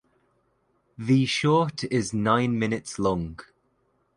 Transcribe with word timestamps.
The 0.97 1.27
short 1.27 1.83
is 1.83 2.11
nine 2.11 2.57
minutes 2.57 2.97
long. 2.97 3.37